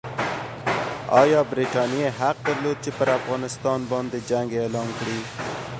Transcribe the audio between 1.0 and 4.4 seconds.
ایا برټانیې حق درلود چې پر افغانستان باندې